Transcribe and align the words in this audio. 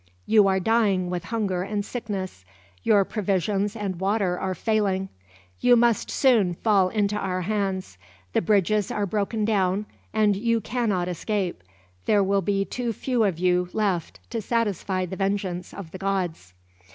You 0.25 0.47
are 0.47 0.59
dying 0.59 1.11
with 1.11 1.25
hunger 1.25 1.61
and 1.61 1.85
sickness. 1.85 2.43
Your 2.81 3.05
provisions 3.05 3.75
and 3.75 3.99
water 3.99 4.39
are 4.39 4.55
failing. 4.55 5.09
You 5.59 5.75
must 5.75 6.09
soon 6.09 6.55
fall 6.55 6.89
into 6.89 7.15
our 7.15 7.41
hands. 7.41 7.99
The 8.33 8.41
bridges 8.41 8.89
are 8.89 9.05
broken 9.05 9.45
down, 9.45 9.85
and 10.11 10.35
you 10.35 10.59
cannot 10.59 11.07
escape. 11.07 11.61
There 12.07 12.23
will 12.23 12.41
be 12.41 12.65
too 12.65 12.93
few 12.93 13.23
of 13.23 13.37
you 13.37 13.69
left 13.73 14.19
to 14.31 14.41
satisfy 14.41 15.05
the 15.05 15.17
vengeance 15.17 15.71
of 15.71 15.91
the 15.91 15.99
gods." 15.99 16.55